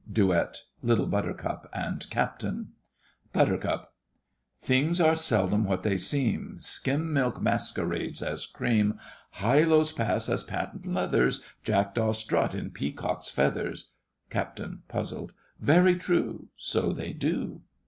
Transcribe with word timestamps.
DUET—LITTLE 0.11 1.05
BUTTERCUP 1.05 1.69
and 1.73 2.09
CAPTAIN 2.09 2.69
BUT, 3.33 3.93
Things 4.59 4.99
are 4.99 5.13
seldom 5.13 5.63
what 5.63 5.83
they 5.83 5.95
seem, 5.95 6.57
Skim 6.59 7.13
milk 7.13 7.39
masquerades 7.39 8.23
as 8.23 8.47
cream; 8.47 8.99
Highlows 9.33 9.91
pass 9.91 10.27
as 10.27 10.41
patent 10.43 10.87
leathers; 10.87 11.43
Jackdaws 11.63 12.17
strut 12.17 12.55
in 12.55 12.71
peacock's 12.71 13.29
feathers. 13.29 13.91
CAPT. 14.31 14.87
(puzzled). 14.87 15.33
Very 15.59 15.95
true, 15.95 16.47
So 16.57 16.91
they 16.93 17.13
do. 17.13 17.61